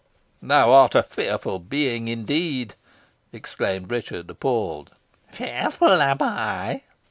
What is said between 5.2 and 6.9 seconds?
"Fearful, am I?"